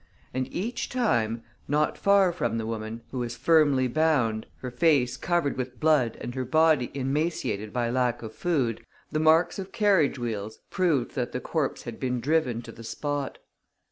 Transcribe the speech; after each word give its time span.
And 0.33 0.51
each 0.51 0.89
time, 0.89 1.43
not 1.67 1.95
far 1.95 2.31
from 2.31 2.57
the 2.57 2.65
woman, 2.65 3.01
who 3.11 3.19
was 3.19 3.35
firmly 3.37 3.87
bound, 3.87 4.47
her 4.61 4.71
face 4.71 5.15
covered 5.15 5.57
with 5.57 5.79
blood 5.79 6.17
and 6.19 6.33
her 6.33 6.43
body 6.43 6.89
emaciated 6.95 7.71
by 7.71 7.91
lack 7.91 8.23
of 8.23 8.33
food, 8.33 8.83
the 9.11 9.19
marks 9.19 9.59
of 9.59 9.71
carriage 9.71 10.17
wheels 10.17 10.57
proved 10.71 11.13
that 11.13 11.33
the 11.33 11.39
corpse 11.39 11.83
had 11.83 11.99
been 11.99 12.19
driven 12.19 12.63
to 12.63 12.71
the 12.71 12.83
spot. 12.83 13.37